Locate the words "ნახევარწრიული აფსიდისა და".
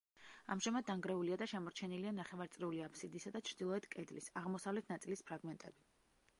2.21-3.45